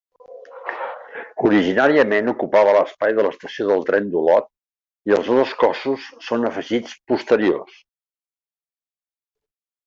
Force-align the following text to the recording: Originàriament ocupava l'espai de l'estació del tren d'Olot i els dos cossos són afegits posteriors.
Originàriament 1.49 2.31
ocupava 2.33 2.73
l'espai 2.77 3.13
de 3.19 3.25
l'estació 3.27 3.67
del 3.73 3.85
tren 3.89 4.07
d'Olot 4.15 4.49
i 5.11 5.15
els 5.19 5.29
dos 5.35 5.53
cossos 5.65 6.09
són 6.31 6.49
afegits 6.51 6.97
posteriors. 7.13 7.77